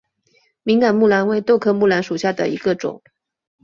[0.63, 3.03] 敏感木蓝为豆科木蓝属下的一个种。